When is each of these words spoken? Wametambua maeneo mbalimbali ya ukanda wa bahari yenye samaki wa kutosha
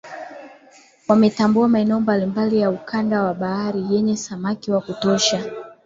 Wametambua 1.07 1.67
maeneo 1.67 1.99
mbalimbali 1.99 2.59
ya 2.59 2.69
ukanda 2.71 3.23
wa 3.23 3.33
bahari 3.33 3.85
yenye 3.91 4.17
samaki 4.17 4.71
wa 4.71 4.81
kutosha 4.81 5.51